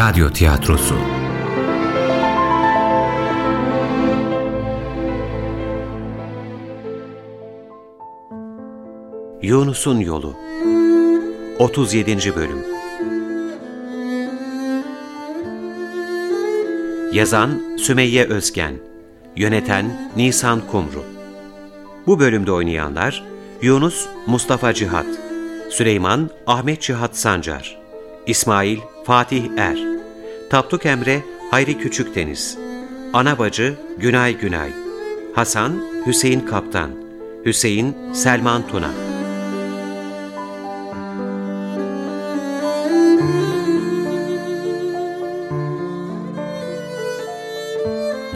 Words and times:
Radyo 0.00 0.32
Tiyatrosu. 0.32 0.94
Yunus'un 9.42 10.00
Yolu. 10.00 10.36
37. 11.58 12.34
Bölüm. 12.36 12.64
Yazan 17.12 17.76
Sümeyye 17.78 18.24
Özgen. 18.24 18.74
Yöneten 19.36 20.12
Nisan 20.16 20.60
Kumru. 20.70 21.04
Bu 22.06 22.20
bölümde 22.20 22.52
oynayanlar 22.52 23.24
Yunus 23.62 24.06
Mustafa 24.26 24.74
Cihat 24.74 25.06
Süleyman 25.70 26.30
Ahmet 26.46 26.82
Cihat 26.82 27.16
Sancar 27.16 27.78
İsmail 28.26 28.78
Fatih 29.04 29.44
Er 29.58 29.89
Tapduk 30.50 30.86
Emre 30.86 31.24
Hayri 31.50 31.78
Küçükdeniz 31.78 32.58
Ana 33.12 33.38
bacı 33.38 33.78
Günay 33.98 34.38
Günay 34.38 34.72
Hasan 35.34 35.84
Hüseyin 36.06 36.40
Kaptan 36.40 36.90
Hüseyin 37.44 37.96
Selman 38.12 38.68
Tuna 38.68 38.90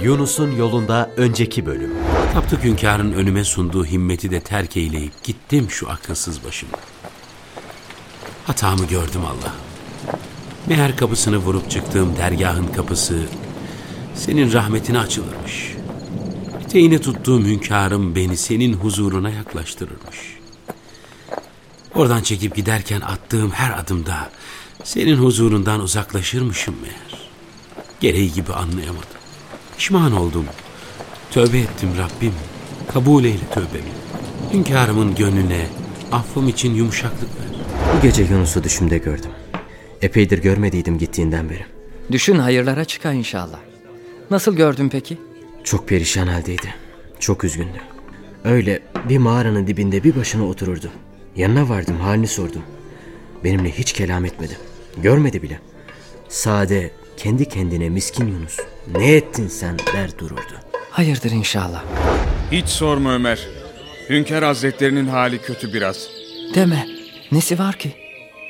Yunus'un 0.02 0.50
yolunda 0.50 1.10
önceki 1.16 1.66
bölüm. 1.66 1.94
Taptık 2.34 2.64
hünkârın 2.64 3.12
önüme 3.12 3.44
sunduğu 3.44 3.84
himmeti 3.84 4.30
de 4.30 4.41
terk 4.41 4.77
eyleyip 4.77 5.24
gittim 5.24 5.70
şu 5.70 5.91
akılsız 5.91 6.44
başıma. 6.44 6.78
Hatamı 8.46 8.86
gördüm 8.86 9.20
Allah. 9.27 9.63
Meğer 10.67 10.97
kapısını 10.97 11.37
vurup 11.37 11.70
çıktığım 11.70 12.17
dergahın 12.17 12.67
kapısı 12.67 13.19
senin 14.15 14.53
rahmetine 14.53 14.98
açılırmış. 14.98 15.75
Eteğini 16.65 16.98
tuttuğum 16.98 17.45
hünkârım 17.45 18.15
beni 18.15 18.37
senin 18.37 18.73
huzuruna 18.73 19.31
yaklaştırırmış. 19.31 20.19
Oradan 21.95 22.23
çekip 22.23 22.57
giderken 22.57 23.01
attığım 23.01 23.51
her 23.51 23.79
adımda 23.79 24.31
senin 24.85 25.17
huzurundan 25.17 25.81
uzaklaşırmışım 25.81 26.75
meğer. 26.83 27.29
Gereği 28.01 28.33
gibi 28.33 28.53
anlayamadım. 28.53 29.09
Pişman 29.77 30.12
oldum. 30.12 30.45
Tövbe 31.31 31.59
ettim 31.59 31.91
Rabbim. 31.98 32.35
Kabul 32.92 33.25
eyle 33.25 33.47
tövbemi. 33.55 33.92
Hünkârımın 34.53 35.15
gönlüne 35.15 35.67
affım 36.12 36.48
için 36.48 36.75
yumuşaklık 36.75 37.23
ver. 37.23 37.59
Bu 37.97 38.03
gece 38.03 38.23
Yunus'u 38.23 38.65
düşümde 38.65 38.98
gördüm. 38.98 39.31
Epeydir 40.03 40.39
görmediydim 40.39 40.98
gittiğinden 40.98 41.50
beri. 41.50 41.64
Düşün 42.12 42.37
hayırlara 42.39 42.84
çıkar 42.84 43.12
inşallah. 43.12 43.59
Nasıl 44.31 44.56
gördün 44.56 44.89
peki? 44.89 45.19
Çok 45.64 45.89
perişan 45.89 46.27
haldeydi. 46.27 46.75
Çok 47.20 47.45
üzgündü. 47.45 47.78
Öyle 48.45 48.81
bir 49.09 49.19
mağaranın 49.19 49.67
dibinde 49.67 50.05
bir 50.05 50.17
başına 50.17 50.47
otururdu. 50.48 50.91
Yanına 51.36 51.69
vardım 51.69 51.97
halini 51.97 52.27
sordum. 52.27 52.62
Benimle 53.45 53.70
hiç 53.70 53.92
kelam 53.92 54.25
etmedi. 54.25 54.59
Görmedi 55.03 55.42
bile. 55.42 55.59
Sade 56.29 56.91
kendi 57.17 57.48
kendine 57.48 57.89
miskin 57.89 58.27
Yunus. 58.27 58.58
Ne 58.97 59.12
ettin 59.14 59.48
sen 59.48 59.79
der 59.79 60.19
dururdu. 60.19 60.55
Hayırdır 60.91 61.31
inşallah. 61.31 61.84
Hiç 62.53 62.67
sorma 62.69 63.14
Ömer. 63.14 63.48
Hünkar 64.11 64.45
Hazretlerinin 64.45 65.06
hali 65.06 65.39
kötü 65.42 65.73
biraz. 65.75 66.08
Deme. 66.55 66.86
Nesi 67.33 67.58
var 67.58 67.75
ki? 67.79 67.92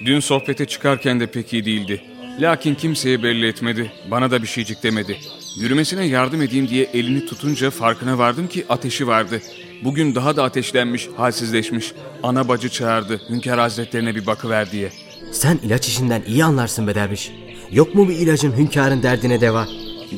Dün 0.05 0.21
sohbete 0.21 0.67
çıkarken 0.67 1.21
de 1.21 1.27
pek 1.27 1.53
iyi 1.53 1.65
değildi. 1.65 2.01
Lakin 2.41 2.75
kimseye 2.75 3.23
belli 3.23 3.47
etmedi. 3.47 3.93
Bana 4.11 4.31
da 4.31 4.43
bir 4.43 4.47
şeycik 4.47 4.83
demedi. 4.83 5.19
Yürümesine 5.61 6.07
yardım 6.07 6.43
edeyim 6.43 6.69
diye 6.69 6.85
elini 6.85 7.27
tutunca 7.27 7.71
farkına 7.71 8.19
vardım 8.19 8.49
ki 8.49 8.65
ateşi 8.69 9.07
vardı. 9.07 9.41
Bugün 9.85 10.15
daha 10.15 10.37
da 10.37 10.45
ateşlenmiş, 10.45 11.09
halsizleşmiş. 11.17 11.93
Ana 12.23 12.49
bacı 12.49 12.69
çağırdı. 12.69 13.21
Hünkar 13.31 13.59
Hazretlerine 13.59 14.15
bir 14.15 14.27
bakıver 14.27 14.71
diye. 14.71 14.93
Sen 15.33 15.59
ilaç 15.63 15.89
işinden 15.89 16.23
iyi 16.27 16.45
anlarsın 16.45 16.87
be 16.87 16.95
derviş. 16.95 17.33
Yok 17.73 17.95
mu 17.95 18.09
bir 18.09 18.17
ilacın 18.17 18.57
hünkârın 18.57 19.03
derdine 19.03 19.41
deva? 19.41 19.69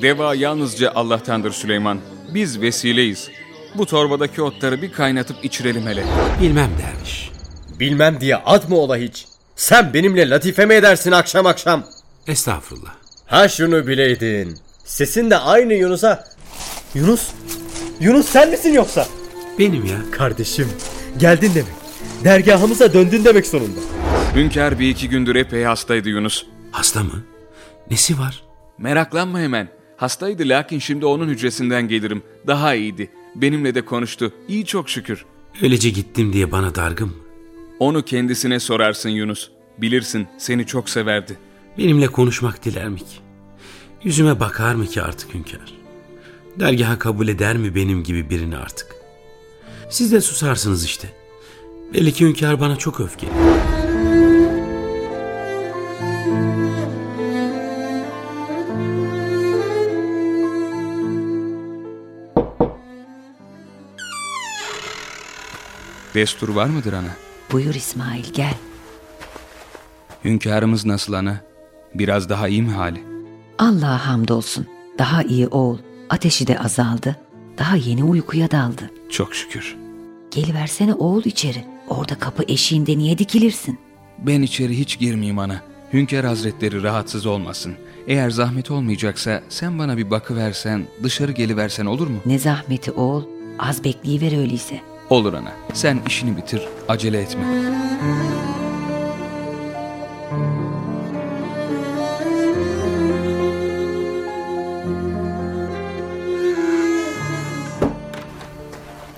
Deva 0.02 0.34
yalnızca 0.34 0.92
Allah'tandır 0.94 1.52
Süleyman. 1.52 2.00
Biz 2.34 2.60
vesileyiz. 2.60 3.30
Bu 3.74 3.86
torbadaki 3.86 4.42
otları 4.42 4.82
bir 4.82 4.92
kaynatıp 4.92 5.44
içirelim 5.44 5.86
hele. 5.86 6.04
Bilmem 6.40 6.70
derviş. 6.78 7.30
Bilmem 7.80 8.20
diye 8.20 8.36
ad 8.36 8.68
mı 8.68 8.76
ola 8.76 8.96
hiç? 8.96 9.26
Sen 9.56 9.94
benimle 9.94 10.30
latife 10.30 10.66
mi 10.66 10.74
edersin 10.74 11.12
akşam 11.12 11.46
akşam? 11.46 11.84
Estağfurullah. 12.26 12.94
Ha 13.26 13.48
şunu 13.48 13.86
bileydin. 13.86 14.58
Sesin 14.84 15.30
de 15.30 15.36
aynı 15.38 15.74
Yunus'a. 15.74 16.24
Yunus? 16.94 17.30
Yunus 18.00 18.26
sen 18.28 18.50
misin 18.50 18.72
yoksa? 18.72 19.06
Benim 19.58 19.84
ya. 19.84 19.96
Kardeşim 20.12 20.68
geldin 21.18 21.50
demek. 21.54 21.72
Dergahımıza 22.24 22.92
döndün 22.92 23.24
demek 23.24 23.46
sonunda. 23.46 23.80
Hünkar 24.34 24.78
bir 24.78 24.88
iki 24.88 25.08
gündür 25.08 25.36
epey 25.36 25.64
hastaydı 25.64 26.08
Yunus. 26.08 26.46
Hasta 26.70 27.02
mı? 27.02 27.24
Nesi 27.90 28.18
var? 28.18 28.42
Meraklanma 28.78 29.40
hemen. 29.40 29.68
Hastaydı 29.96 30.42
lakin 30.48 30.78
şimdi 30.78 31.06
onun 31.06 31.28
hücresinden 31.28 31.88
gelirim. 31.88 32.22
Daha 32.46 32.74
iyiydi. 32.74 33.10
Benimle 33.34 33.74
de 33.74 33.84
konuştu. 33.84 34.32
İyi 34.48 34.66
çok 34.66 34.90
şükür. 34.90 35.24
Öylece 35.62 35.90
gittim 35.90 36.32
diye 36.32 36.52
bana 36.52 36.74
dargın 36.74 37.08
mı? 37.08 37.14
Onu 37.78 38.02
kendisine 38.02 38.60
sorarsın 38.60 39.08
Yunus. 39.08 39.50
Bilirsin 39.78 40.26
seni 40.38 40.66
çok 40.66 40.90
severdi. 40.90 41.38
Benimle 41.78 42.06
konuşmak 42.06 42.64
diler 42.64 42.88
mi 42.88 42.98
ki? 42.98 43.16
Yüzüme 44.04 44.40
bakar 44.40 44.74
mı 44.74 44.86
ki 44.86 45.02
artık 45.02 45.34
hünkâr? 45.34 45.74
Dergaha 46.60 46.98
kabul 46.98 47.28
eder 47.28 47.56
mi 47.56 47.74
benim 47.74 48.02
gibi 48.04 48.30
birini 48.30 48.56
artık? 48.56 48.96
Siz 49.90 50.12
de 50.12 50.20
susarsınız 50.20 50.84
işte. 50.84 51.08
Belli 51.94 52.12
ki 52.12 52.26
hünkâr 52.26 52.60
bana 52.60 52.76
çok 52.76 53.00
öfkeli. 53.00 53.30
Destur 66.14 66.48
var 66.48 66.66
mıdır 66.66 66.92
ana? 66.92 67.25
Buyur 67.52 67.74
İsmail 67.74 68.24
gel. 68.32 68.54
Hünkârımız 70.24 70.86
nasıl 70.86 71.12
ana? 71.12 71.40
Biraz 71.94 72.28
daha 72.28 72.48
iyi 72.48 72.62
mi 72.62 72.70
hali? 72.70 73.02
Allah'a 73.58 74.06
hamdolsun. 74.06 74.66
Daha 74.98 75.22
iyi 75.22 75.48
oğul. 75.48 75.78
Ateşi 76.10 76.46
de 76.46 76.58
azaldı. 76.58 77.16
Daha 77.58 77.76
yeni 77.76 78.04
uykuya 78.04 78.50
daldı. 78.50 78.90
Çok 79.10 79.34
şükür. 79.34 79.76
Geliversene 80.30 80.94
oğul 80.94 81.24
içeri. 81.24 81.64
Orada 81.88 82.18
kapı 82.18 82.44
eşiğinde 82.48 82.98
niye 82.98 83.18
dikilirsin? 83.18 83.78
Ben 84.18 84.42
içeri 84.42 84.78
hiç 84.78 84.98
girmeyeyim 84.98 85.38
ana. 85.38 85.60
Hünkâr 85.92 86.24
hazretleri 86.24 86.82
rahatsız 86.82 87.26
olmasın. 87.26 87.74
Eğer 88.06 88.30
zahmet 88.30 88.70
olmayacaksa 88.70 89.42
sen 89.48 89.78
bana 89.78 89.96
bir 89.96 90.10
bakıversen, 90.10 90.86
dışarı 91.02 91.32
geliversen 91.32 91.86
olur 91.86 92.06
mu? 92.06 92.18
Ne 92.26 92.38
zahmeti 92.38 92.90
oğul. 92.92 93.22
Az 93.58 93.84
bekleyiver 93.84 94.38
öyleyse. 94.38 94.80
Olur 95.10 95.34
ana. 95.34 95.52
Sen 95.74 95.98
işini 96.06 96.36
bitir, 96.36 96.62
acele 96.88 97.20
etme. 97.20 97.44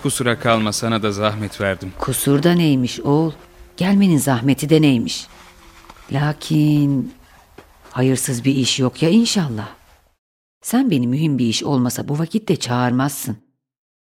Kusura 0.02 0.38
kalma 0.38 0.72
sana 0.72 1.02
da 1.02 1.12
zahmet 1.12 1.60
verdim. 1.60 1.92
Kusur 1.98 2.42
da 2.42 2.52
neymiş 2.52 3.00
oğul? 3.00 3.32
Gelmenin 3.76 4.18
zahmeti 4.18 4.70
de 4.70 4.82
neymiş? 4.82 5.26
Lakin 6.12 7.14
hayırsız 7.90 8.44
bir 8.44 8.54
iş 8.54 8.78
yok 8.78 9.02
ya 9.02 9.10
inşallah. 9.10 9.68
Sen 10.62 10.90
beni 10.90 11.06
mühim 11.06 11.38
bir 11.38 11.46
iş 11.46 11.62
olmasa 11.62 12.08
bu 12.08 12.18
vakitte 12.18 12.56
çağırmazsın. 12.56 13.36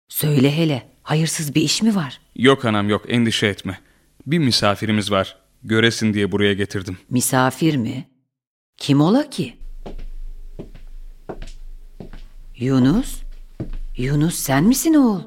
Söyle 0.10 0.57
hele 0.57 0.97
hayırsız 1.07 1.56
bir 1.56 1.62
iş 1.62 1.81
mi 1.81 1.95
var? 1.95 2.19
Yok 2.36 2.65
anam 2.65 2.89
yok 2.89 3.01
endişe 3.07 3.48
etme. 3.48 3.80
Bir 4.25 4.39
misafirimiz 4.39 5.12
var. 5.12 5.38
Göresin 5.63 6.13
diye 6.13 6.31
buraya 6.31 6.54
getirdim. 6.54 6.98
Misafir 7.09 7.75
mi? 7.75 8.07
Kim 8.77 9.01
ola 9.01 9.30
ki? 9.30 9.57
Yunus? 12.56 13.21
Yunus 13.98 14.36
sen 14.36 14.63
misin 14.63 14.94
oğul? 14.94 15.21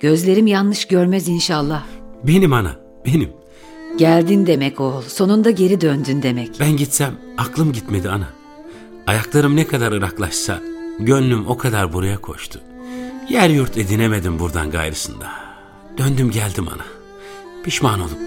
Gözlerim 0.00 0.46
yanlış 0.46 0.84
görmez 0.88 1.28
inşallah. 1.28 1.84
Benim 2.24 2.52
ana, 2.52 2.76
benim. 3.06 3.30
Geldin 3.98 4.46
demek 4.46 4.80
oğul. 4.80 5.02
Sonunda 5.02 5.50
geri 5.50 5.80
döndün 5.80 6.22
demek. 6.22 6.60
Ben 6.60 6.76
gitsem 6.76 7.14
aklım 7.38 7.72
gitmedi 7.72 8.10
ana. 8.10 8.28
Ayaklarım 9.06 9.56
ne 9.56 9.66
kadar 9.66 9.92
ıraklaşsa 9.92 10.60
gönlüm 10.98 11.46
o 11.46 11.56
kadar 11.56 11.92
buraya 11.92 12.16
koştu. 12.20 12.60
Yer 13.28 13.48
yurt 13.50 13.78
edinemedim 13.78 14.38
buradan 14.38 14.70
gayrısında. 14.70 15.30
Döndüm 15.98 16.30
geldim 16.30 16.68
ana. 16.68 16.84
Pişman 17.64 18.00
olup 18.00 18.18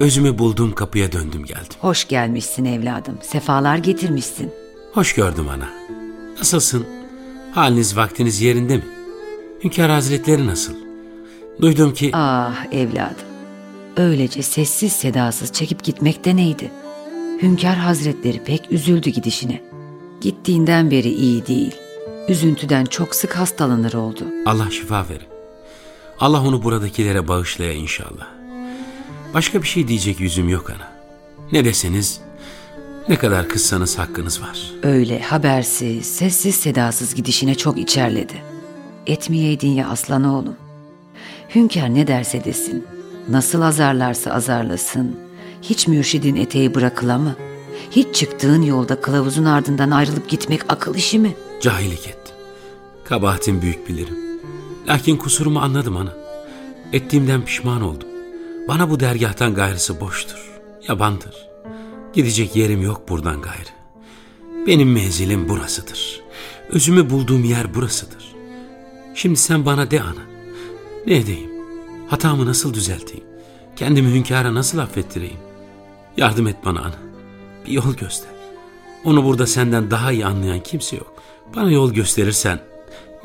özümü 0.00 0.38
bulduğum 0.38 0.72
kapıya 0.74 1.12
döndüm 1.12 1.44
geldim. 1.44 1.76
Hoş 1.80 2.08
gelmişsin 2.08 2.64
evladım. 2.64 3.18
Sefalar 3.22 3.76
getirmişsin. 3.76 4.52
Hoş 4.92 5.14
gördüm 5.14 5.48
ana. 5.48 5.68
Nasılsın? 6.38 6.86
Haliniz 7.52 7.96
vaktiniz 7.96 8.40
yerinde 8.40 8.76
mi? 8.76 8.84
Hünkâr 9.64 9.90
Hazretleri 9.90 10.46
nasıl? 10.46 10.72
Duydum 11.60 11.94
ki... 11.94 12.10
Ah 12.12 12.72
evladım. 12.72 13.26
Öylece 13.96 14.42
sessiz 14.42 14.92
sedasız 14.92 15.52
çekip 15.52 15.84
gitmekte 15.84 16.36
neydi? 16.36 16.70
Hünkâr 17.42 17.76
Hazretleri 17.76 18.44
pek 18.44 18.72
üzüldü 18.72 19.10
gidişine. 19.10 19.62
Gittiğinden 20.20 20.90
beri 20.90 21.08
iyi 21.08 21.46
değil. 21.46 21.74
Üzüntüden 22.28 22.84
çok 22.84 23.14
sık 23.14 23.36
hastalanır 23.36 23.92
oldu. 23.92 24.24
Allah 24.46 24.70
şifa 24.70 25.08
verir. 25.08 25.26
Allah 26.20 26.42
onu 26.42 26.62
buradakilere 26.62 27.28
bağışlaya 27.28 27.72
inşallah. 27.72 28.26
Başka 29.34 29.62
bir 29.62 29.68
şey 29.68 29.88
diyecek 29.88 30.20
yüzüm 30.20 30.48
yok 30.48 30.70
ana. 30.70 30.92
Ne 31.52 31.64
deseniz, 31.64 32.20
ne 33.08 33.16
kadar 33.16 33.48
kızsanız 33.48 33.98
hakkınız 33.98 34.42
var. 34.42 34.72
Öyle 34.82 35.20
habersiz, 35.22 36.06
sessiz 36.06 36.54
sedasız 36.54 37.14
gidişine 37.14 37.54
çok 37.54 37.78
içerledi. 37.78 38.34
Etmeyeydin 39.06 39.70
ya 39.70 39.88
aslan 39.88 40.24
oğlum. 40.24 40.56
Hünkâr 41.54 41.94
ne 41.94 42.06
derse 42.06 42.44
desin, 42.44 42.84
nasıl 43.28 43.60
azarlarsa 43.60 44.30
azarlasın, 44.30 45.16
hiç 45.62 45.88
mürşidin 45.88 46.36
eteği 46.36 46.74
bırakıla 46.74 47.18
mı? 47.18 47.34
Hiç 47.90 48.14
çıktığın 48.14 48.62
yolda 48.62 49.00
kılavuzun 49.00 49.44
ardından 49.44 49.90
ayrılıp 49.90 50.28
gitmek 50.28 50.72
akıl 50.72 50.94
işi 50.94 51.18
mi? 51.18 51.34
Cahillik 51.60 52.08
ettim. 52.08 52.36
Kabahatim 53.04 53.62
büyük 53.62 53.88
bilirim. 53.88 54.16
Lakin 54.88 55.16
kusurumu 55.16 55.60
anladım 55.60 55.96
ana. 55.96 56.16
Ettiğimden 56.92 57.44
pişman 57.44 57.82
oldum. 57.82 58.08
Bana 58.68 58.90
bu 58.90 59.00
dergahtan 59.00 59.54
gayrısı 59.54 60.00
boştur, 60.00 60.60
yabandır. 60.88 61.48
Gidecek 62.12 62.56
yerim 62.56 62.82
yok 62.82 63.08
buradan 63.08 63.42
gayrı. 63.42 63.76
Benim 64.66 64.92
menzilim 64.92 65.48
burasıdır. 65.48 66.20
Özümü 66.68 67.10
bulduğum 67.10 67.44
yer 67.44 67.74
burasıdır. 67.74 68.34
Şimdi 69.14 69.36
sen 69.36 69.66
bana 69.66 69.90
de 69.90 70.02
ana. 70.02 70.22
Ne 71.06 71.16
edeyim? 71.16 71.50
Hatamı 72.08 72.46
nasıl 72.46 72.74
düzelteyim? 72.74 73.24
Kendimi 73.76 74.14
hünkâra 74.14 74.54
nasıl 74.54 74.78
affettireyim? 74.78 75.38
Yardım 76.16 76.46
et 76.46 76.56
bana 76.64 76.80
ana. 76.80 76.98
Bir 77.66 77.72
yol 77.72 77.94
göster. 77.94 78.30
Onu 79.04 79.24
burada 79.24 79.46
senden 79.46 79.90
daha 79.90 80.12
iyi 80.12 80.26
anlayan 80.26 80.60
kimse 80.60 80.96
yok. 80.96 81.15
Bana 81.54 81.70
yol 81.70 81.92
gösterirsen 81.92 82.60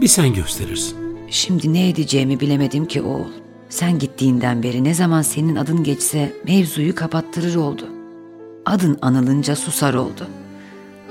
bir 0.02 0.08
sen 0.08 0.34
gösterirsin. 0.34 0.98
Şimdi 1.30 1.74
ne 1.74 1.90
edeceğimi 1.90 2.40
bilemedim 2.40 2.86
ki 2.86 3.02
oğul. 3.02 3.32
Sen 3.70 4.00
gittiğinden 4.00 4.64
beri 4.64 4.84
ne 4.84 4.94
zaman 4.94 5.22
senin 5.22 5.56
adın 5.56 5.84
geçse 5.84 6.34
mevzuyu 6.48 6.96
kapattırır 6.96 7.56
oldu. 7.56 7.86
Adın 8.66 8.98
anılınca 9.02 9.56
susar 9.56 9.94
oldu. 9.94 10.28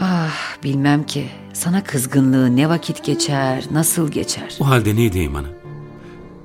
Ah 0.00 0.62
bilmem 0.64 1.06
ki 1.06 1.28
sana 1.52 1.84
kızgınlığı 1.84 2.56
ne 2.56 2.68
vakit 2.68 3.04
geçer, 3.04 3.64
nasıl 3.70 4.10
geçer. 4.10 4.56
O 4.60 4.66
halde 4.66 4.96
ne 4.96 5.04
edeyim 5.04 5.36
ana? 5.36 5.48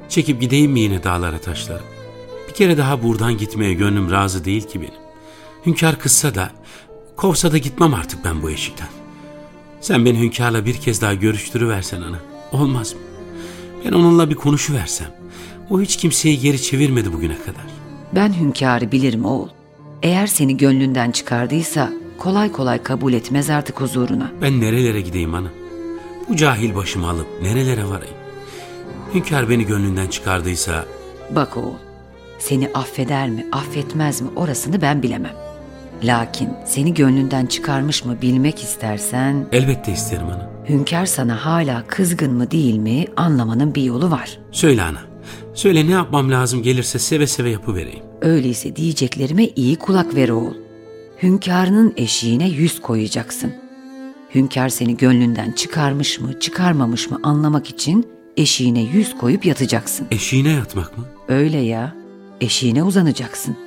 Çekip 0.09 0.41
gideyim 0.41 0.71
mi 0.71 0.79
yine 0.79 1.03
dağlara 1.03 1.37
taşlara? 1.37 1.81
Bir 2.49 2.53
kere 2.53 2.77
daha 2.77 3.03
buradan 3.03 3.37
gitmeye 3.37 3.73
gönlüm 3.73 4.11
razı 4.11 4.45
değil 4.45 4.67
ki 4.67 4.81
benim. 4.81 4.93
Hünkâr 5.65 5.99
kızsa 5.99 6.35
da, 6.35 6.51
kovsa 7.15 7.51
da 7.51 7.57
gitmem 7.57 7.93
artık 7.93 8.25
ben 8.25 8.41
bu 8.43 8.49
eşikten. 8.49 8.87
Sen 9.81 10.05
beni 10.05 10.19
hünkârla 10.19 10.65
bir 10.65 10.73
kez 10.73 11.01
daha 11.01 11.13
görüştürüversen 11.13 12.01
ana. 12.01 12.19
Olmaz 12.51 12.93
mı? 12.93 12.99
Ben 13.85 13.91
onunla 13.91 14.29
bir 14.29 14.35
konuşuversem. 14.35 15.07
O 15.69 15.81
hiç 15.81 15.97
kimseyi 15.97 16.39
geri 16.39 16.61
çevirmedi 16.61 17.13
bugüne 17.13 17.37
kadar. 17.37 17.65
Ben 18.15 18.33
hünkârı 18.39 18.91
bilirim 18.91 19.25
oğul. 19.25 19.47
Eğer 20.03 20.27
seni 20.27 20.57
gönlünden 20.57 21.11
çıkardıysa 21.11 21.89
kolay 22.17 22.51
kolay 22.51 22.83
kabul 22.83 23.13
etmez 23.13 23.49
artık 23.49 23.81
huzuruna. 23.81 24.31
Ben 24.41 24.61
nerelere 24.61 25.01
gideyim 25.01 25.35
ana? 25.35 25.47
Bu 26.29 26.35
cahil 26.35 26.75
başımı 26.75 27.09
alıp 27.09 27.27
nerelere 27.41 27.85
varayım? 27.85 28.15
Hünkâr 29.13 29.49
beni 29.49 29.65
gönlünden 29.65 30.07
çıkardıysa 30.07 30.85
Bak 31.31 31.57
oğul, 31.57 31.73
seni 32.39 32.69
affeder 32.73 33.29
mi, 33.29 33.47
affetmez 33.51 34.21
mi 34.21 34.27
orasını 34.35 34.81
ben 34.81 35.03
bilemem. 35.03 35.44
Lakin 36.05 36.49
seni 36.65 36.93
gönlünden 36.93 37.45
çıkarmış 37.45 38.05
mı 38.05 38.21
bilmek 38.21 38.59
istersen, 38.63 39.47
elbette 39.51 39.91
isterim 39.91 40.27
ana. 40.27 40.49
hünkâr 40.69 41.05
sana 41.05 41.45
hala 41.45 41.83
kızgın 41.87 42.33
mı 42.33 42.51
değil 42.51 42.77
mi 42.77 43.05
anlamanın 43.17 43.75
bir 43.75 43.83
yolu 43.83 44.11
var. 44.11 44.39
Söyle 44.51 44.81
ana. 44.81 45.01
Söyle 45.53 45.87
ne 45.87 45.91
yapmam 45.91 46.31
lazım 46.31 46.63
gelirse 46.63 46.99
seve 46.99 47.27
seve 47.27 47.49
yapıvereyim. 47.49 48.03
Öyleyse 48.21 48.75
diyeceklerime 48.75 49.45
iyi 49.45 49.75
kulak 49.75 50.15
ver 50.15 50.29
oğul. 50.29 50.53
Hünkârının 51.23 51.93
eşiğine 51.97 52.49
yüz 52.49 52.81
koyacaksın. 52.81 53.53
Hünkâr 54.35 54.69
seni 54.69 54.97
gönlünden 54.97 55.51
çıkarmış 55.51 56.19
mı, 56.19 56.39
çıkarmamış 56.39 57.11
mı 57.11 57.19
anlamak 57.23 57.69
için 57.69 58.07
eşiğine 58.37 58.81
yüz 58.81 59.17
koyup 59.17 59.45
yatacaksın. 59.45 60.07
Eşiğine 60.11 60.49
yatmak 60.49 60.97
mı? 60.97 61.05
Öyle 61.27 61.57
ya. 61.57 61.95
Eşiğine 62.41 62.83
uzanacaksın. 62.83 63.57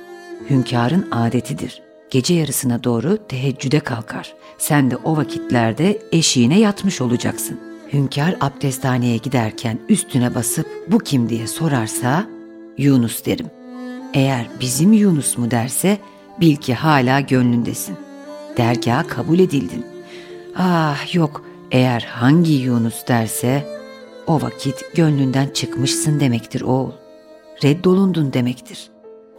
Hünkârın 0.49 1.07
adetidir. 1.11 1.81
Gece 2.09 2.33
yarısına 2.33 2.83
doğru 2.83 3.27
teheccüde 3.27 3.79
kalkar. 3.79 4.33
Sen 4.57 4.91
de 4.91 4.97
o 4.97 5.17
vakitlerde 5.17 6.01
eşiğine 6.11 6.59
yatmış 6.59 7.01
olacaksın. 7.01 7.59
Hünkâr 7.93 8.35
abdesthaneye 8.41 9.17
giderken 9.17 9.79
üstüne 9.89 10.35
basıp 10.35 10.67
bu 10.87 10.99
kim 10.99 11.29
diye 11.29 11.47
sorarsa 11.47 12.27
Yunus 12.77 13.25
derim. 13.25 13.47
Eğer 14.13 14.47
bizim 14.59 14.93
Yunus 14.93 15.37
mu 15.37 15.51
derse 15.51 15.97
bil 16.41 16.55
ki 16.55 16.73
hala 16.73 17.19
gönlündesin. 17.19 17.95
Dergaha 18.57 19.07
kabul 19.07 19.39
edildin. 19.39 19.85
Ah 20.55 21.15
yok 21.15 21.45
eğer 21.71 22.01
hangi 22.01 22.53
Yunus 22.53 23.07
derse 23.07 23.79
o 24.27 24.41
vakit 24.41 24.95
gönlünden 24.95 25.47
çıkmışsın 25.47 26.19
demektir 26.19 26.61
oğul. 26.61 26.91
Reddolundun 27.63 28.33
demektir. 28.33 28.89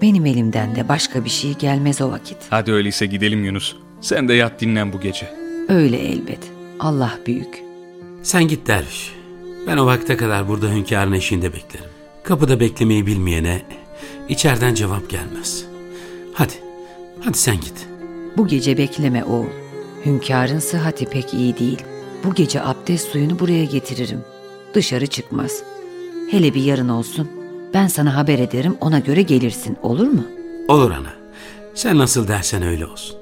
Benim 0.03 0.27
elimden 0.27 0.77
de 0.77 0.89
başka 0.89 1.25
bir 1.25 1.31
şey 1.31 1.55
gelmez 1.55 2.01
o 2.01 2.11
vakit. 2.11 2.37
Hadi 2.51 2.73
öyleyse 2.73 3.07
gidelim 3.07 3.45
Yunus. 3.45 3.77
Sen 4.01 4.29
de 4.29 4.35
yat 4.35 4.61
dinlen 4.61 4.93
bu 4.93 5.01
gece. 5.01 5.35
Öyle 5.69 5.97
elbet. 5.99 6.39
Allah 6.81 7.19
büyük. 7.27 7.63
Sen 8.23 8.49
git 8.49 8.67
derviş. 8.67 9.13
Ben 9.67 9.77
o 9.77 9.87
vakte 9.87 10.17
kadar 10.17 10.49
burada 10.49 10.69
hünkârın 10.71 11.13
eşiğinde 11.13 11.53
beklerim. 11.53 11.91
Kapıda 12.23 12.61
beklemeyi 12.61 13.07
bilmeyene 13.07 13.63
içeriden 14.29 14.75
cevap 14.75 15.11
gelmez. 15.11 15.65
Hadi, 16.35 16.53
hadi 17.21 17.39
sen 17.39 17.57
git. 17.57 17.87
Bu 18.37 18.47
gece 18.47 18.79
bekleme 18.79 19.25
oğul. 19.25 19.47
Hünkârın 20.07 20.59
sıhhati 20.59 21.07
pek 21.07 21.35
iyi 21.35 21.59
değil. 21.59 21.83
Bu 22.25 22.35
gece 22.35 22.63
abdest 22.63 23.09
suyunu 23.09 23.39
buraya 23.39 23.65
getiririm. 23.65 24.21
Dışarı 24.75 25.07
çıkmaz. 25.07 25.63
Hele 26.31 26.55
bir 26.55 26.63
yarın 26.63 26.89
olsun. 26.89 27.29
Ben 27.75 27.87
sana 27.87 28.17
haber 28.17 28.39
ederim 28.39 28.77
ona 28.81 28.99
göre 28.99 29.23
gelirsin 29.23 29.77
olur 29.83 30.07
mu? 30.07 30.25
Olur 30.69 30.91
ana. 30.91 31.13
Sen 31.75 31.99
nasıl 31.99 32.29
dersen 32.29 32.63
öyle 32.63 32.87
olsun. 32.87 33.17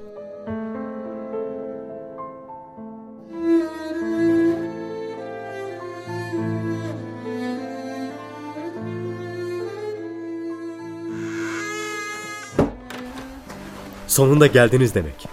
Sonunda 14.07 14.47
geldiniz 14.47 14.95
demek. 14.95 15.29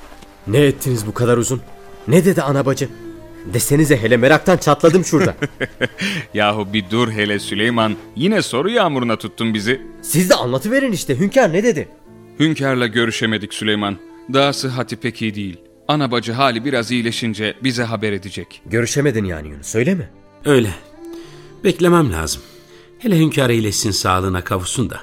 Ne 0.48 0.58
ettiniz 0.60 1.08
bu 1.08 1.14
kadar 1.14 1.38
uzun? 1.38 1.62
Ne 2.08 2.26
dedi 2.26 2.42
ana 2.42 2.66
bacı? 2.66 2.90
Desenize 3.54 3.98
hele 4.02 4.18
meraktan 4.18 4.58
çatladım 4.58 5.06
şurada. 5.06 5.36
Yahu 6.34 6.74
bir 6.74 6.86
dur 6.92 7.12
hele 7.12 7.40
Süleyman. 7.40 7.96
Yine 8.16 8.42
soru 8.42 8.70
yağmuruna 8.70 9.16
tuttun 9.16 9.54
bizi. 9.54 9.82
Siz 10.02 10.30
de 10.30 10.36
anlatıverin 10.36 10.92
işte 10.92 11.20
hünkâr 11.20 11.54
ne 11.54 11.64
dedi? 11.64 11.88
Hünkârla 12.40 12.88
görüşemedik 12.88 13.54
Süleyman. 13.54 13.98
Daha 14.34 14.54
sıhhati 14.54 14.96
pek 14.96 15.22
iyi 15.22 15.36
değil. 15.36 15.58
Ana 15.88 16.12
bacı 16.12 16.32
hali 16.32 16.66
biraz 16.66 16.92
iyileşince 16.92 17.54
bize 17.64 17.84
haber 17.84 18.12
edecek. 18.14 18.62
Görüşemedin 18.66 19.25
yani 19.25 19.48
Yunus 19.50 19.75
öyle 19.75 19.96
mi? 19.96 20.10
Öyle. 20.46 20.70
Beklemem 21.64 22.12
lazım. 22.14 22.42
Hele 23.00 23.18
hünkâr 23.20 23.50
iyileşsin 23.50 23.92
sağlığına 23.92 24.44
kavuşsun 24.44 24.90
da. 24.90 25.00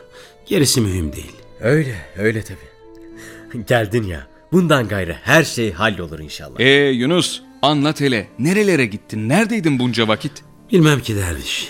Gerisi 0.46 0.80
mühim 0.80 1.12
değil. 1.12 1.32
Öyle 1.60 1.94
öyle 2.18 2.42
tabi. 2.42 2.58
Geldin 3.66 4.02
ya. 4.02 4.26
Bundan 4.52 4.88
gayrı 4.88 5.12
her 5.22 5.44
şey 5.44 5.72
hallolur 5.72 6.18
inşallah. 6.18 6.60
Ee 6.60 6.88
Yunus 6.90 7.42
anlat 7.62 8.00
hele. 8.00 8.28
Nerelere 8.38 8.86
gittin? 8.86 9.28
Neredeydin 9.28 9.78
bunca 9.78 10.08
vakit? 10.08 10.32
Bilmem 10.72 11.00
ki 11.00 11.16
derviş. 11.16 11.68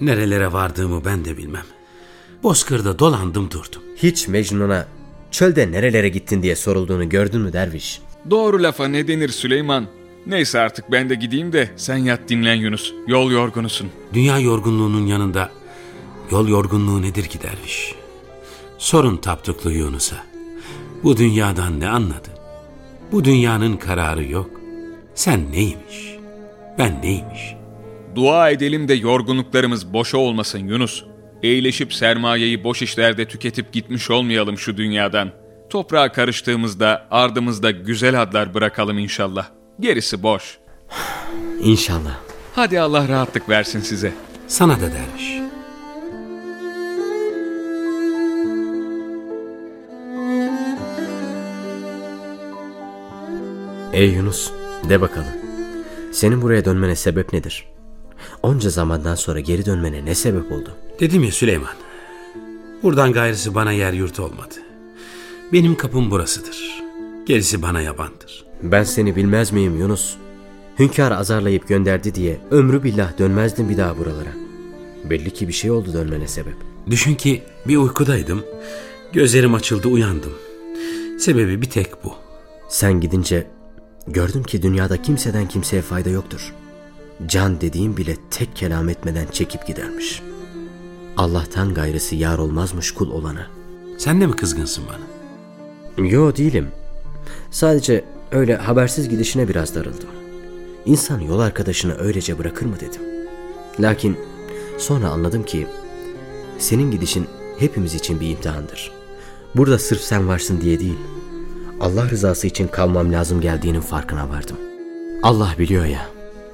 Nerelere 0.00 0.52
vardığımı 0.52 1.04
ben 1.04 1.24
de 1.24 1.36
bilmem. 1.36 1.64
Bozkır'da 2.42 2.98
dolandım 2.98 3.50
durdum. 3.50 3.82
Hiç 3.96 4.28
Mecnun'a 4.28 4.86
çölde 5.30 5.72
nerelere 5.72 6.08
gittin 6.08 6.42
diye 6.42 6.56
sorulduğunu 6.56 7.08
gördün 7.08 7.40
mü 7.40 7.52
derviş? 7.52 8.00
Doğru 8.30 8.62
lafa 8.62 8.88
ne 8.88 9.08
denir 9.08 9.28
Süleyman? 9.28 9.86
Neyse 10.26 10.60
artık 10.60 10.92
ben 10.92 11.10
de 11.10 11.14
gideyim 11.14 11.52
de 11.52 11.70
sen 11.76 11.96
yat 11.96 12.20
dinlen 12.28 12.54
Yunus. 12.54 12.92
Yol 13.06 13.30
yorgunusun. 13.30 13.88
Dünya 14.14 14.38
yorgunluğunun 14.38 15.06
yanında 15.06 15.50
yol 16.30 16.48
yorgunluğu 16.48 17.02
nedir 17.02 17.24
ki 17.24 17.38
derviş? 17.42 17.94
Sorun 18.78 19.16
taptıklı 19.16 19.72
Yunus'a. 19.72 20.16
Bu 21.02 21.16
dünyadan 21.16 21.80
ne 21.80 21.88
anladı? 21.88 22.28
Bu 23.12 23.24
dünyanın 23.24 23.76
kararı 23.76 24.24
yok. 24.24 24.50
Sen 25.14 25.52
neymiş? 25.52 26.16
Ben 26.78 27.02
neymiş? 27.02 27.54
Dua 28.14 28.50
edelim 28.50 28.88
de 28.88 28.94
yorgunluklarımız 28.94 29.92
boşa 29.92 30.18
olmasın 30.18 30.58
Yunus. 30.58 31.04
Eğleşip 31.42 31.94
sermayeyi 31.94 32.64
boş 32.64 32.82
işlerde 32.82 33.28
tüketip 33.28 33.72
gitmiş 33.72 34.10
olmayalım 34.10 34.58
şu 34.58 34.76
dünyadan. 34.76 35.30
Toprağa 35.70 36.12
karıştığımızda 36.12 37.06
ardımızda 37.10 37.70
güzel 37.70 38.22
adlar 38.22 38.54
bırakalım 38.54 38.98
inşallah. 38.98 39.46
Gerisi 39.80 40.22
boş. 40.22 40.58
İnşallah. 41.62 42.18
Hadi 42.54 42.80
Allah 42.80 43.08
rahatlık 43.08 43.48
versin 43.48 43.80
size. 43.80 44.12
Sana 44.48 44.76
da 44.76 44.90
derviş. 44.92 45.34
Ey 53.92 54.08
Yunus, 54.08 54.52
de 54.88 55.00
bakalım. 55.00 55.28
Senin 56.12 56.42
buraya 56.42 56.64
dönmene 56.64 56.96
sebep 56.96 57.32
nedir? 57.32 57.64
Onca 58.42 58.70
zamandan 58.70 59.14
sonra 59.14 59.40
geri 59.40 59.66
dönmene 59.66 60.04
ne 60.04 60.14
sebep 60.14 60.52
oldu? 60.52 60.76
Dedim 61.00 61.24
ya 61.24 61.32
Süleyman. 61.32 61.74
Buradan 62.82 63.12
gayrısı 63.12 63.54
bana 63.54 63.72
yer 63.72 63.92
yurt 63.92 64.20
olmadı. 64.20 64.54
Benim 65.52 65.76
kapım 65.76 66.10
burasıdır. 66.10 66.82
Gerisi 67.26 67.62
bana 67.62 67.80
yabandır. 67.80 68.44
Ben 68.62 68.82
seni 68.84 69.16
bilmez 69.16 69.52
miyim 69.52 69.78
Yunus? 69.78 70.14
Hünkâr 70.78 71.12
azarlayıp 71.12 71.68
gönderdi 71.68 72.14
diye 72.14 72.40
ömrü 72.50 72.82
billah 72.82 73.18
dönmezdin 73.18 73.68
bir 73.68 73.76
daha 73.76 73.98
buralara. 73.98 74.32
Belli 75.10 75.30
ki 75.30 75.48
bir 75.48 75.52
şey 75.52 75.70
oldu 75.70 75.92
dönmene 75.92 76.28
sebep. 76.28 76.54
Düşün 76.90 77.14
ki 77.14 77.42
bir 77.68 77.76
uykudaydım. 77.76 78.44
Gözlerim 79.12 79.54
açıldı 79.54 79.88
uyandım. 79.88 80.32
Sebebi 81.18 81.62
bir 81.62 81.70
tek 81.70 82.04
bu. 82.04 82.12
Sen 82.68 83.00
gidince 83.00 83.46
gördüm 84.06 84.42
ki 84.42 84.62
dünyada 84.62 85.02
kimseden 85.02 85.48
kimseye 85.48 85.82
fayda 85.82 86.10
yoktur. 86.10 86.54
Can 87.26 87.60
dediğim 87.60 87.96
bile 87.96 88.16
tek 88.30 88.56
kelam 88.56 88.88
etmeden 88.88 89.26
çekip 89.32 89.66
gidermiş. 89.66 90.22
Allah'tan 91.16 91.74
gayrısı 91.74 92.14
yar 92.14 92.38
olmazmış 92.38 92.90
kul 92.90 93.10
olana. 93.10 93.46
Sen 93.98 94.20
de 94.20 94.26
mi 94.26 94.36
kızgınsın 94.36 94.84
bana? 94.88 96.06
Yo 96.08 96.36
değilim. 96.36 96.68
Sadece 97.50 98.04
öyle 98.32 98.56
habersiz 98.56 99.08
gidişine 99.08 99.48
biraz 99.48 99.74
darıldım. 99.74 100.08
İnsan 100.86 101.20
yol 101.20 101.40
arkadaşını 101.40 101.98
öylece 101.98 102.38
bırakır 102.38 102.66
mı 102.66 102.76
dedim. 102.80 103.02
Lakin 103.80 104.16
sonra 104.78 105.08
anladım 105.08 105.42
ki 105.42 105.66
senin 106.58 106.90
gidişin 106.90 107.26
hepimiz 107.58 107.94
için 107.94 108.20
bir 108.20 108.28
imtihandır. 108.28 108.92
Burada 109.54 109.78
sırf 109.78 110.00
sen 110.00 110.28
varsın 110.28 110.60
diye 110.60 110.80
değil. 110.80 110.98
Allah 111.80 112.10
rızası 112.10 112.46
için 112.46 112.68
kalmam 112.68 113.12
lazım 113.12 113.40
geldiğinin 113.40 113.80
farkına 113.80 114.28
vardım. 114.28 114.56
Allah 115.22 115.54
biliyor 115.58 115.84
ya. 115.84 116.06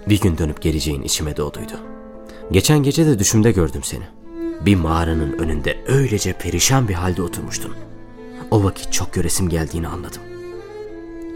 Bir 0.08 0.20
gün 0.20 0.38
dönüp 0.38 0.62
geleceğin 0.62 1.02
içime 1.02 1.36
doğduydu. 1.36 1.72
Geçen 2.52 2.82
gece 2.82 3.06
de 3.06 3.18
düşümde 3.18 3.52
gördüm 3.52 3.82
seni. 3.84 4.04
Bir 4.66 4.76
mağaranın 4.76 5.32
önünde 5.32 5.84
öylece 5.88 6.32
perişan 6.32 6.88
bir 6.88 6.94
halde 6.94 7.22
oturmuştun. 7.22 7.72
O 8.50 8.64
vakit 8.64 8.92
çok 8.92 9.12
göresim 9.12 9.48
geldiğini 9.48 9.88
anladım. 9.88 10.22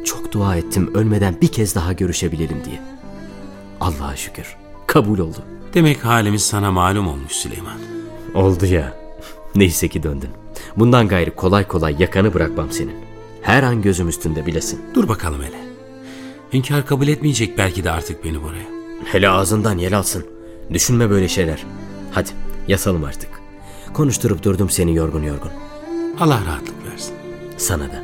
Çok 0.05 0.33
dua 0.33 0.57
ettim 0.57 0.95
ölmeden 0.95 1.37
bir 1.41 1.49
kez 1.49 1.75
daha 1.75 1.93
görüşebilelim 1.93 2.64
diye. 2.64 2.81
Allah'a 3.81 4.17
şükür. 4.17 4.57
Kabul 4.87 5.19
oldu. 5.19 5.38
Demek 5.75 6.05
halimiz 6.05 6.43
sana 6.43 6.71
malum 6.71 7.09
olmuş 7.09 7.33
Süleyman. 7.33 7.79
Oldu 8.35 8.67
ya. 8.67 8.97
Neyse 9.55 9.88
ki 9.88 10.03
döndün. 10.03 10.31
Bundan 10.76 11.09
gayrı 11.09 11.35
kolay 11.35 11.69
kolay 11.69 11.97
yakanı 11.99 12.35
bırakmam 12.35 12.71
senin. 12.71 13.13
Her 13.45 13.63
an 13.63 13.83
gözüm 13.83 14.09
üstünde 14.09 14.47
bilesin. 14.47 14.81
Dur 14.95 15.09
bakalım 15.09 15.43
hele. 15.43 15.61
Hünkâr 16.53 16.87
kabul 16.87 17.09
etmeyecek 17.09 17.59
belki 17.59 17.85
de 17.85 17.91
artık 17.91 18.25
beni 18.25 18.43
buraya. 18.43 18.67
Hele 19.05 19.29
ağzından 19.29 19.79
yel 19.79 19.99
alsın. 19.99 20.27
Düşünme 20.73 21.11
böyle 21.11 21.29
şeyler. 21.29 21.65
Hadi 22.13 22.31
yasalım 22.69 23.05
artık. 23.05 23.31
Konuşturup 23.95 24.43
durdum 24.43 24.71
seni 24.71 24.95
yorgun 24.97 25.23
yorgun. 25.23 25.51
Allah 26.21 26.41
rahatlık 26.47 26.75
versin. 26.93 27.15
Sana 27.57 27.85
da. 27.85 28.03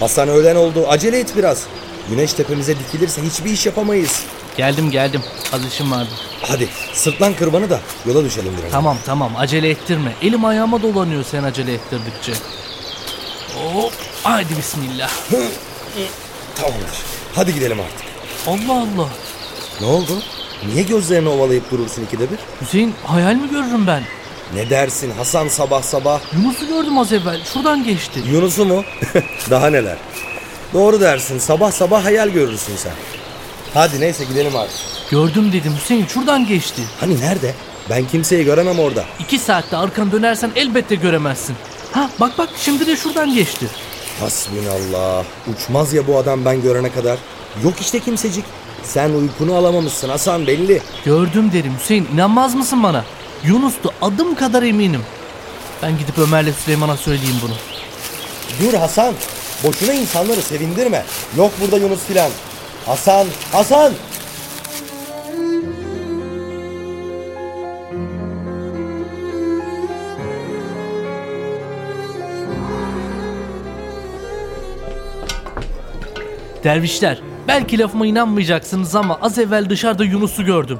Hasan 0.00 0.28
öğlen 0.28 0.56
oldu. 0.56 0.86
Acele 0.88 1.18
et 1.18 1.34
biraz. 1.36 1.66
Güneş 2.10 2.32
tepemize 2.32 2.78
dikilirse 2.78 3.22
hiçbir 3.22 3.50
iş 3.50 3.66
yapamayız. 3.66 4.22
Geldim 4.56 4.90
geldim. 4.90 5.22
Az 5.52 5.66
işim 5.66 5.90
vardı. 5.90 6.10
Hadi 6.42 6.68
sırtlan 6.94 7.34
kırbanı 7.34 7.70
da 7.70 7.80
yola 8.06 8.24
düşelim 8.24 8.52
biraz. 8.60 8.72
Tamam 8.72 8.96
tamam 9.06 9.32
acele 9.36 9.70
ettirme. 9.70 10.12
Elim 10.22 10.44
ayağıma 10.44 10.82
dolanıyor 10.82 11.24
sen 11.24 11.42
acele 11.42 11.74
ettirdikçe. 11.74 12.32
Hop 13.74 13.92
haydi 14.22 14.56
bismillah. 14.56 15.10
Tamamdır. 16.56 16.98
Hadi 17.34 17.54
gidelim 17.54 17.78
artık. 17.80 18.06
Allah 18.46 18.80
Allah. 18.80 19.08
Ne 19.80 19.86
oldu? 19.86 20.22
Niye 20.72 20.82
gözlerini 20.82 21.28
ovalayıp 21.28 21.70
durursun 21.70 22.04
ikide 22.04 22.30
bir? 22.30 22.38
Hüseyin 22.60 22.94
hayal 23.06 23.34
mi 23.34 23.50
görürüm 23.50 23.86
ben? 23.86 24.02
Ne 24.54 24.70
dersin 24.70 25.10
Hasan 25.10 25.48
sabah 25.48 25.82
sabah? 25.82 26.20
Yunus'u 26.34 26.66
gördüm 26.68 26.98
az 26.98 27.12
evvel. 27.12 27.40
Şuradan 27.52 27.84
geçti. 27.84 28.20
Yunus'u 28.32 28.64
mu? 28.64 28.84
Daha 29.50 29.70
neler. 29.70 29.96
Doğru 30.74 31.00
dersin 31.00 31.38
sabah 31.38 31.72
sabah 31.72 32.04
hayal 32.04 32.28
görürsün 32.28 32.76
sen. 32.76 32.92
Hadi 33.74 34.00
neyse 34.00 34.24
gidelim 34.24 34.56
artık. 34.56 34.76
Gördüm 35.10 35.52
dedim 35.52 35.72
Hüseyin 35.80 36.06
şuradan 36.06 36.46
geçti. 36.46 36.82
Hani 37.00 37.20
nerede? 37.20 37.54
Ben 37.90 38.06
kimseyi 38.08 38.44
göremem 38.44 38.78
orada. 38.78 39.04
İki 39.18 39.38
saatte 39.38 39.76
arkanı 39.76 40.12
dönersen 40.12 40.50
elbette 40.56 40.94
göremezsin. 40.94 41.56
Ha 41.92 42.10
bak 42.20 42.38
bak 42.38 42.48
şimdi 42.56 42.86
de 42.86 42.96
şuradan 42.96 43.34
geçti. 43.34 43.66
Hasbinallah. 44.20 45.24
Uçmaz 45.54 45.92
ya 45.92 46.06
bu 46.06 46.16
adam 46.18 46.44
ben 46.44 46.62
görene 46.62 46.92
kadar. 46.92 47.18
Yok 47.64 47.74
işte 47.80 48.00
kimsecik. 48.00 48.44
Sen 48.84 49.10
uykunu 49.10 49.54
alamamışsın 49.54 50.08
Hasan 50.08 50.46
belli. 50.46 50.82
Gördüm 51.04 51.52
derim 51.52 51.74
Hüseyin 51.80 52.08
inanmaz 52.14 52.54
mısın 52.54 52.82
bana? 52.82 53.04
Yunus'tu 53.44 53.92
adım 54.02 54.34
kadar 54.34 54.62
eminim. 54.62 55.02
Ben 55.82 55.98
gidip 55.98 56.18
Ömer'le 56.18 56.52
Süleyman'a 56.52 56.96
söyleyeyim 56.96 57.36
bunu. 57.42 57.54
Dur 58.60 58.74
Hasan. 58.78 59.14
Boşuna 59.64 59.92
insanları 59.92 60.42
sevindirme. 60.42 61.04
Yok 61.36 61.52
burada 61.60 61.76
Yunus 61.78 62.00
filan. 62.00 62.30
Hasan, 62.86 63.26
Hasan. 63.52 63.92
Dervişler, 76.64 77.18
belki 77.48 77.78
lafıma 77.78 78.06
inanmayacaksınız 78.06 78.94
ama 78.94 79.18
az 79.22 79.38
evvel 79.38 79.70
dışarıda 79.70 80.04
Yunus'u 80.04 80.44
gördüm. 80.44 80.78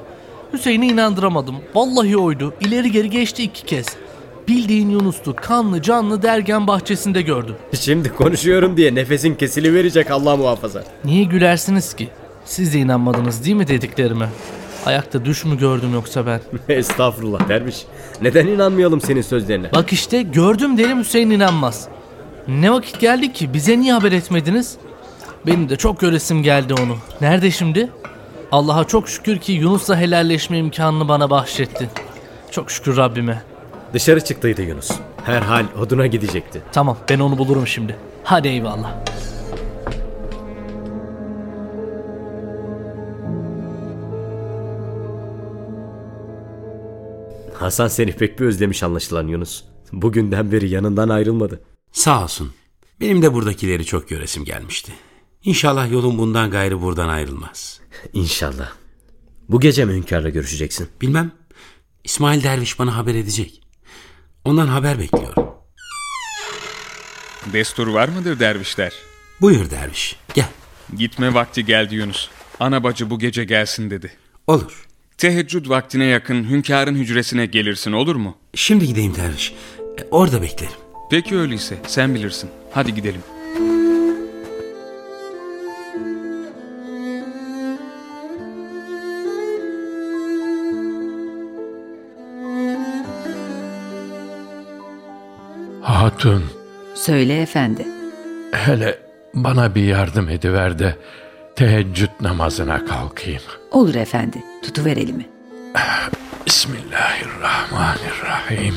Hüseyin'i 0.53 0.87
inandıramadım. 0.87 1.57
Vallahi 1.75 2.17
oydu. 2.17 2.55
İleri 2.61 2.93
geri 2.93 3.11
geçti 3.11 3.43
iki 3.43 3.65
kez. 3.65 3.87
Bildiğin 4.51 4.91
Yunus'tu. 4.91 5.37
Kanlı 5.37 5.83
canlı 5.83 6.23
dergen 6.23 6.67
bahçesinde 6.67 7.23
gördüm. 7.23 7.55
Şimdi 7.81 8.15
konuşuyorum 8.15 8.77
diye 8.77 8.95
nefesin 8.95 9.35
kesiliverecek 9.35 10.11
Allah 10.11 10.37
muhafaza. 10.37 10.85
Niye 11.05 11.25
gülersiniz 11.25 11.95
ki? 11.95 12.09
Siz 12.45 12.75
de 12.75 12.79
inanmadınız 12.79 13.45
değil 13.45 13.57
mi 13.57 13.69
dediklerime? 13.69 14.29
Ayakta 14.87 15.25
düş 15.25 15.45
mü 15.45 15.59
gördüm 15.59 15.93
yoksa 15.95 16.27
ben? 16.27 16.41
Estağfurullah 16.75 17.49
derviş. 17.49 17.85
Neden 18.23 18.47
inanmayalım 18.47 19.01
senin 19.01 19.23
sözlerine? 19.23 19.73
Bak 19.75 19.93
işte 19.93 20.23
gördüm 20.23 20.79
derim 20.79 20.99
Hüseyin 20.99 21.31
inanmaz. 21.31 21.89
Ne 22.49 22.73
vakit 22.73 23.01
geldi 23.01 23.33
ki 23.33 23.55
bize 23.55 23.79
niye 23.79 23.93
haber 23.93 24.13
etmediniz? 24.13 24.77
Benim 25.47 25.69
de 25.69 25.77
çok 25.77 26.01
göresim 26.01 26.43
geldi 26.43 26.75
onu. 26.75 26.97
Nerede 27.21 27.51
şimdi? 27.51 27.91
Allah'a 28.53 28.85
çok 28.85 29.09
şükür 29.09 29.39
ki 29.39 29.53
Yunus'la 29.53 29.97
helalleşme 29.97 30.59
imkanını 30.59 31.09
bana 31.09 31.31
bahşetti. 31.31 31.91
Çok 32.51 32.71
şükür 32.71 32.97
Rabbime. 32.97 33.50
Dışarı 33.93 34.25
çıktıydı 34.25 34.63
Yunus. 34.63 34.91
Herhal 35.25 35.67
oduna 35.81 36.07
gidecekti. 36.07 36.63
Tamam 36.73 36.99
ben 37.09 37.19
onu 37.19 37.39
bulurum 37.39 37.67
şimdi. 37.67 37.97
Hadi 38.25 38.49
eyvallah. 38.49 38.95
Hasan 47.55 47.89
seni 47.89 48.13
pek 48.13 48.41
bir 48.41 48.45
özlemiş 48.45 48.83
anlaşılan 48.83 49.27
Yunus. 49.29 49.65
Bugünden 49.93 50.53
beri 50.53 50.69
yanından 50.69 51.09
ayrılmadı. 51.09 51.61
Sağ 51.93 52.25
olsun. 52.25 52.53
Benim 53.01 53.23
de 53.23 53.35
buradakileri 53.35 53.85
çok 53.85 54.09
göresim 54.09 54.45
gelmişti. 54.45 54.93
İnşallah 55.45 55.91
yolun 55.93 56.19
bundan 56.19 56.51
gayrı 56.51 56.83
buradan 56.83 57.09
ayrılmaz. 57.09 57.81
İnşallah. 58.13 58.73
Bu 59.49 59.61
gece 59.61 59.85
mi 59.85 59.93
hünkârla 59.93 60.29
görüşeceksin? 60.29 60.89
Bilmem. 61.01 61.33
İsmail 62.05 62.43
Derviş 62.43 62.79
bana 62.79 62.97
haber 62.97 63.15
edecek. 63.15 63.61
Ondan 64.45 64.67
haber 64.67 64.99
bekliyorum. 64.99 65.47
Destur 67.53 67.87
var 67.87 68.09
mıdır 68.09 68.41
dervişler? 68.41 68.93
Buyur 69.41 69.71
Derviş. 69.71 70.17
Gel. 70.35 70.49
Gitme 70.97 71.35
vakti 71.35 71.65
geldi 71.65 71.95
Yunus. 71.95 72.29
Ana 72.61 72.85
bacı 72.85 73.11
bu 73.11 73.19
gece 73.19 73.45
gelsin 73.45 73.91
dedi. 73.91 74.13
Olur. 74.47 74.87
Teheccüd 75.19 75.69
vaktine 75.69 76.05
yakın 76.05 76.51
hünkârın 76.51 76.95
hücresine 76.95 77.47
gelirsin 77.47 77.93
olur 77.93 78.17
mu? 78.17 78.37
Şimdi 78.55 78.87
gideyim 78.87 79.15
derviş. 79.15 79.53
E, 79.99 80.05
orada 80.11 80.43
beklerim. 80.43 80.73
Peki 81.11 81.37
öyleyse 81.39 81.79
sen 81.87 82.15
bilirsin. 82.15 82.51
Hadi 82.73 82.95
gidelim. 82.95 83.23
Hatun, 95.83 96.45
Söyle 96.95 97.43
efendi. 97.43 97.87
hele 98.53 98.99
bana 99.35 99.75
bir 99.75 99.85
yardım 99.85 100.29
ediver 100.29 100.79
de 100.79 100.97
teheccüd 101.57 102.09
namazına 102.21 102.85
kalkayım. 102.85 103.43
Olur 103.71 103.95
efendi. 103.95 104.43
Tutuver 104.63 104.97
elimi. 104.97 105.27
Bismillahirrahmanirrahim. 106.47 108.75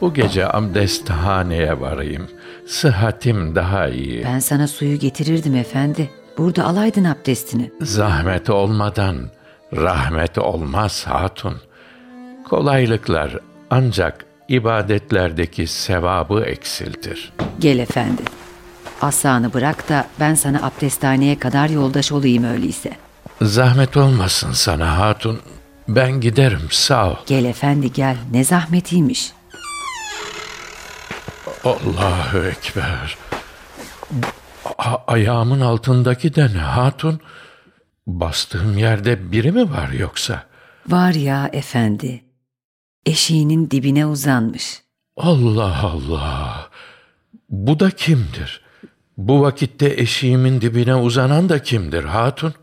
Bu 0.00 0.14
gece 0.14 0.52
abdesthaneye 0.52 1.80
varayım. 1.80 2.28
Sıhhatim 2.66 3.54
daha 3.54 3.88
iyi. 3.88 4.24
Ben 4.24 4.38
sana 4.38 4.68
suyu 4.68 4.98
getirirdim 4.98 5.54
efendi. 5.56 6.10
Burada 6.38 6.64
alaydın 6.64 7.04
abdestini. 7.04 7.70
Zahmet 7.80 8.50
olmadan 8.50 9.16
rahmet 9.72 10.38
olmaz 10.38 11.06
hatun. 11.08 11.60
Kolaylıklar 12.48 13.38
ancak 13.70 14.24
ibadetlerdeki 14.48 15.66
sevabı 15.66 16.40
eksiltir. 16.44 17.32
Gel 17.58 17.78
efendi. 17.78 18.22
Asanı 19.02 19.54
bırak 19.54 19.88
da 19.88 20.06
ben 20.20 20.34
sana 20.34 20.62
abdesthaneye 20.66 21.38
kadar 21.38 21.68
yoldaş 21.68 22.12
olayım 22.12 22.44
öyleyse. 22.44 22.92
Zahmet 23.42 23.96
olmasın 23.96 24.52
sana 24.52 24.98
hatun. 24.98 25.40
Ben 25.88 26.20
giderim 26.20 26.68
sağ 26.70 27.10
ol. 27.10 27.16
Gel 27.26 27.44
efendi 27.44 27.92
gel. 27.92 28.16
Ne 28.32 28.44
zahmetiymiş. 28.44 29.32
Allahu 31.64 32.38
Ekber. 32.38 33.16
A- 34.78 34.96
ayağımın 35.06 35.60
altındaki 35.60 36.34
de 36.34 36.44
ne 36.54 36.58
hatun? 36.60 37.20
Bastığım 38.06 38.78
yerde 38.78 39.32
biri 39.32 39.52
mi 39.52 39.70
var 39.70 39.88
yoksa? 39.88 40.46
Var 40.88 41.12
ya 41.12 41.50
efendi. 41.52 42.24
Eşiğinin 43.06 43.70
dibine 43.70 44.06
uzanmış. 44.06 44.82
Allah 45.16 45.82
Allah. 45.82 46.70
Bu 47.48 47.80
da 47.80 47.90
kimdir? 47.90 48.60
Bu 49.18 49.42
vakitte 49.42 49.94
eşiğimin 49.96 50.60
dibine 50.60 50.94
uzanan 50.94 51.48
da 51.48 51.62
kimdir 51.62 52.04
hatun? 52.04 52.54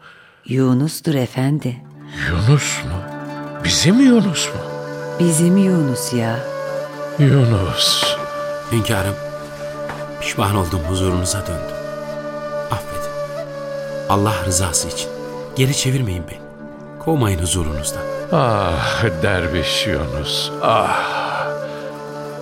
Yunus'tur 0.45 1.13
efendi. 1.15 1.81
Yunus 2.29 2.83
mu? 2.83 3.01
Bizim 3.63 4.00
Yunus 4.00 4.47
mu? 4.47 4.62
Bizim 5.19 5.57
Yunus 5.57 6.13
ya. 6.13 6.39
Yunus. 7.19 8.15
Hünkârım, 8.71 9.15
pişman 10.21 10.55
oldum 10.55 10.79
huzurunuza 10.88 11.41
döndüm. 11.47 11.75
Affedin. 12.71 13.12
Allah 14.09 14.45
rızası 14.45 14.88
için. 14.88 15.12
Geri 15.55 15.77
çevirmeyin 15.77 16.24
beni. 16.31 16.39
Kovmayın 17.00 17.39
huzurunuzdan. 17.39 18.01
Ah 18.31 19.03
derviş 19.24 19.88
Yunus, 19.88 20.51
ah. 20.62 21.24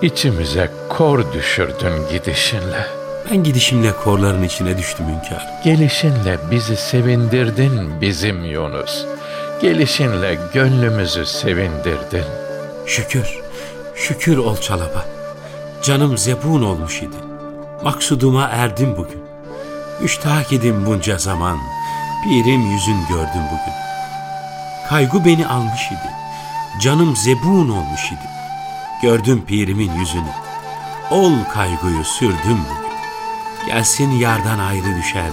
İçimize 0.02 0.70
kor 0.88 1.32
düşürdün 1.32 2.08
gidişinle. 2.12 2.86
Ben 3.30 3.44
gidişimle 3.44 3.92
korların 3.92 4.42
içine 4.42 4.78
düştüm 4.78 5.06
hünkârım. 5.06 5.48
Gelişinle 5.64 6.38
bizi 6.50 6.76
sevindirdin 6.76 8.00
bizim 8.00 8.44
Yunus. 8.44 9.04
Gelişinle 9.62 10.38
gönlümüzü 10.54 11.26
sevindirdin. 11.26 12.24
Şükür, 12.86 13.38
şükür 13.94 14.36
ol 14.36 14.56
çalaba. 14.56 15.04
Canım 15.82 16.18
zebun 16.18 16.62
olmuş 16.62 17.02
idi. 17.02 17.16
Maksuduma 17.82 18.48
erdim 18.52 18.96
bugün. 18.96 19.22
Müştak 20.00 20.52
idim 20.52 20.86
bunca 20.86 21.18
zaman. 21.18 21.58
Pirim 22.22 22.70
yüzün 22.70 23.06
gördüm 23.08 23.42
bugün. 23.46 23.74
Kaygı 24.88 25.24
beni 25.24 25.46
almış 25.46 25.86
idi. 25.86 26.10
Canım 26.80 27.16
zebun 27.16 27.68
olmuş 27.68 28.12
idi. 28.12 28.28
Gördüm 29.02 29.44
pirimin 29.46 29.92
yüzünü. 29.92 30.32
Ol 31.10 31.32
kaygıyı 31.54 32.04
sürdüm 32.04 32.36
bugün. 32.70 32.92
Gelsin 33.66 34.10
yardan 34.10 34.58
ayrı 34.58 34.96
düşen. 34.98 35.32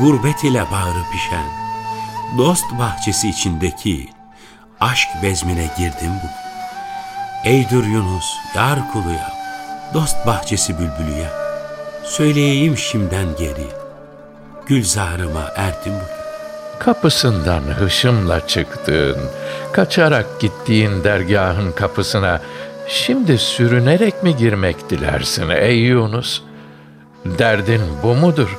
Gurbet 0.00 0.44
ile 0.44 0.70
bağrı 0.72 1.10
pişen. 1.12 1.46
Dost 2.38 2.64
bahçesi 2.78 3.28
içindeki 3.28 4.08
aşk 4.80 5.08
bezmine 5.22 5.70
girdim 5.78 6.12
bugün. 6.18 6.44
Eydur 7.44 7.84
Yunus, 7.84 8.36
yar 8.54 8.92
kuluya, 8.92 9.32
dost 9.94 10.26
bahçesi 10.26 10.78
bülbülüye. 10.78 11.28
Söyleyeyim 12.04 12.76
şimdiden 12.76 13.26
geri, 13.38 13.83
gülzarıma 14.66 15.52
erdim 15.56 15.92
bugün. 15.92 16.24
Kapısından 16.78 17.62
hışımla 17.62 18.46
çıktığın, 18.46 19.18
kaçarak 19.72 20.40
gittiğin 20.40 21.04
dergahın 21.04 21.72
kapısına 21.72 22.40
şimdi 22.88 23.38
sürünerek 23.38 24.22
mi 24.22 24.36
girmek 24.36 24.90
dilersin 24.90 25.48
ey 25.48 25.78
Yunus? 25.78 26.42
Derdin 27.24 27.82
bu 28.02 28.14
mudur? 28.14 28.58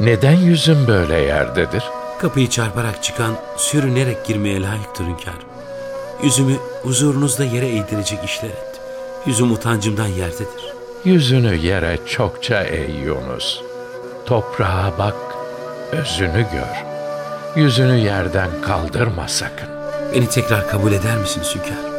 Neden 0.00 0.36
yüzün 0.36 0.86
böyle 0.86 1.16
yerdedir? 1.16 1.84
Kapıyı 2.20 2.50
çarparak 2.50 3.02
çıkan, 3.02 3.34
sürünerek 3.56 4.24
girmeye 4.24 4.62
layıktır 4.62 5.04
hünkârım. 5.04 5.48
Yüzümü 6.22 6.56
huzurunuzda 6.82 7.44
yere 7.44 7.68
eğdirecek 7.68 8.24
işler 8.24 8.48
ettim. 8.48 8.82
Yüzüm 9.26 9.52
utancımdan 9.52 10.06
yerdedir. 10.06 10.74
Yüzünü 11.04 11.56
yere 11.56 11.98
çokça 12.06 12.62
ey 12.62 12.90
Yunus. 13.04 13.60
Toprağa 14.26 14.92
bak, 14.98 15.14
özünü 15.94 16.46
gör. 16.52 16.84
Yüzünü 17.56 17.96
yerden 17.96 18.50
kaldırma 18.62 19.28
sakın. 19.28 19.68
Beni 20.14 20.28
tekrar 20.28 20.68
kabul 20.68 20.92
eder 20.92 21.16
misiniz 21.16 21.54
hünkârım? 21.54 21.94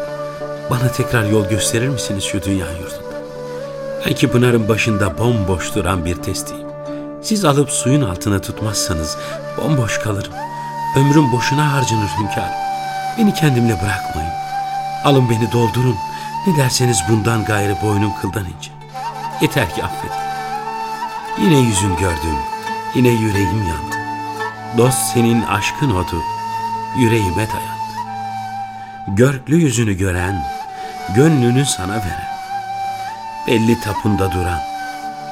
Bana 0.69 0.91
tekrar 0.91 1.23
yol 1.23 1.49
gösterir 1.49 1.87
misiniz 1.87 2.23
şu 2.23 2.43
dünya 2.43 2.65
yurdunda? 2.71 3.15
Belki 4.05 4.27
Pınar'ın 4.27 4.69
başında 4.69 5.17
bomboş 5.17 5.75
duran 5.75 6.05
bir 6.05 6.15
testiyim. 6.15 6.67
Siz 7.21 7.45
alıp 7.45 7.71
suyun 7.71 8.01
altına 8.01 8.41
tutmazsanız 8.41 9.17
bomboş 9.57 9.99
kalırım. 9.99 10.33
Ömrüm 10.97 11.31
boşuna 11.31 11.73
harcanır 11.73 12.09
hünkârım. 12.19 12.55
Beni 13.17 13.33
kendimle 13.33 13.73
bırakmayın. 13.73 14.31
Alın 15.03 15.29
beni 15.29 15.51
doldurun. 15.51 15.95
Ne 16.47 16.57
derseniz 16.57 16.97
bundan 17.09 17.45
gayrı 17.45 17.75
boynum 17.83 18.13
kıldan 18.21 18.45
ince. 18.45 18.71
Yeter 19.41 19.75
ki 19.75 19.83
affedin. 19.83 20.25
Yine 21.41 21.59
yüzün 21.59 21.95
gördüm. 21.95 22.54
Yine 22.95 23.09
yüreğim 23.09 23.67
yandı. 23.67 23.95
Dost 24.77 24.99
senin 25.13 25.41
aşkın 25.41 25.95
odu. 25.95 26.23
Yüreğime 26.97 27.47
dayandı. 27.47 27.75
Görklü 29.07 29.55
yüzünü 29.55 29.93
gören, 29.93 30.45
gönlünü 31.15 31.65
sana 31.65 31.93
veren. 31.93 32.35
Belli 33.47 33.79
tapunda 33.79 34.31
duran, 34.31 34.59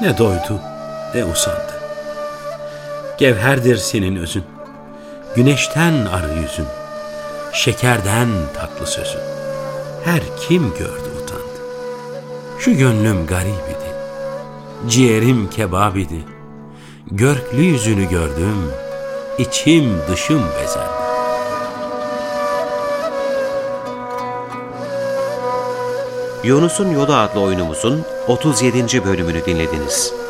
ne 0.00 0.18
doydu 0.18 0.60
ne 1.14 1.24
usandı. 1.24 1.80
Gevherdir 3.18 3.76
senin 3.76 4.16
özün, 4.16 4.44
güneşten 5.36 6.06
arı 6.06 6.34
yüzün, 6.34 6.66
şekerden 7.52 8.28
tatlı 8.54 8.86
sözün. 8.86 9.20
Her 10.04 10.20
kim 10.48 10.74
gördü 10.78 11.08
utandı. 11.22 11.60
Şu 12.58 12.76
gönlüm 12.76 13.26
garip 13.26 13.68
idi, 13.68 13.92
ciğerim 14.88 15.50
kebap 15.50 15.96
idi. 15.96 16.33
Görklü 17.10 17.62
yüzünü 17.62 18.08
gördüm, 18.08 18.72
içim 19.38 19.98
dışım 20.10 20.42
bezendi. 20.60 21.04
Yunus'un 26.44 26.90
Yolu 26.90 27.14
adlı 27.14 27.40
oyunumuzun 27.40 28.02
37. 28.28 29.04
bölümünü 29.04 29.46
dinlediniz. 29.46 30.23